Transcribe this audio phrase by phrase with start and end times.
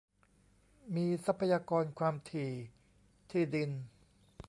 [0.95, 2.51] มีทรัพยากร ความถี่
[3.31, 3.71] ที่ดิน